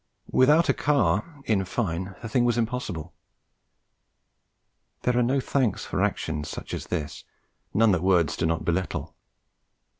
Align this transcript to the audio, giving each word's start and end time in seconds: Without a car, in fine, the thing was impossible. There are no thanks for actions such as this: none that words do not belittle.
Without 0.31 0.67
a 0.67 0.73
car, 0.73 1.43
in 1.45 1.63
fine, 1.63 2.15
the 2.23 2.27
thing 2.27 2.43
was 2.43 2.57
impossible. 2.57 3.13
There 5.03 5.15
are 5.15 5.21
no 5.21 5.39
thanks 5.39 5.85
for 5.85 6.01
actions 6.01 6.49
such 6.49 6.73
as 6.73 6.87
this: 6.87 7.23
none 7.71 7.91
that 7.91 8.01
words 8.01 8.35
do 8.35 8.47
not 8.47 8.65
belittle. 8.65 9.15